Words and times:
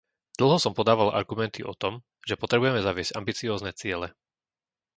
Dlho 0.41 0.57
som 0.63 0.73
podával 0.79 1.09
argumenty 1.21 1.59
o 1.61 1.73
tom, 1.83 1.93
že 2.27 2.33
potrebujeme 2.41 2.81
zaviesť 2.87 3.15
ambiciózne 3.21 3.69
ciele. 3.79 4.07